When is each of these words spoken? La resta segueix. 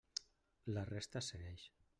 La 0.77 0.85
resta 0.93 1.25
segueix. 1.29 1.71